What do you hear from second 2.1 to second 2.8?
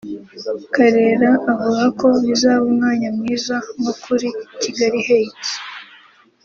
bizaba